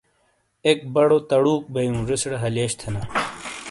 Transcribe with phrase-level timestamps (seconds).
[0.67, 3.01] ایک بڑو تڑُوک بئیوں۔ زیسیرے ہلیئش تھینا۔